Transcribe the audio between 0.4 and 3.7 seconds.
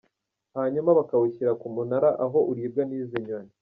Hanyuma bakawushyira ku munara aho uribwa nizi nyoni.